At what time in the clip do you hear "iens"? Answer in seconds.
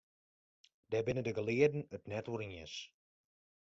2.47-2.75